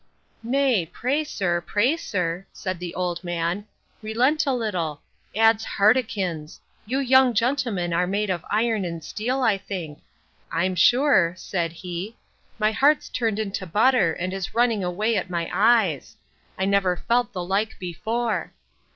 [0.41, 3.67] Nay, pray, sir, pray, sir, said the good old man,
[4.01, 4.99] relent a little.
[5.35, 6.59] Ads heartikins!
[6.87, 9.99] you young gentlemen are made of iron and steel, I think;
[10.51, 12.17] I'm sure, said he,
[12.57, 16.17] my heart's turned into butter, and is running away at my eyes.
[16.57, 18.53] I never felt the like before.